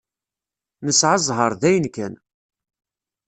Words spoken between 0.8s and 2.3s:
Nesεa ẓẓher dayen kan.